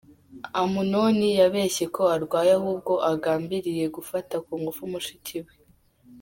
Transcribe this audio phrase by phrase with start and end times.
[0.61, 5.53] Amunoni yabeshye ko arwaye ahubwo agambiriye gufata ku ngufu mushiki we.